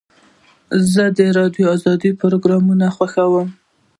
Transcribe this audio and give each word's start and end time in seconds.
زه 0.91 1.03
د 1.17 1.19
راډیو 1.37 1.69
د 1.79 1.83
خبرو 1.83 2.11
پروګرام 2.21 2.65
خوښوم. 2.95 3.47